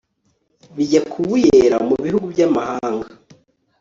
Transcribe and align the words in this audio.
bijya 0.75 1.01
kubuyera 1.11 1.77
mu 1.87 1.95
bihugu 2.05 2.25
by'amahanga 2.33 3.07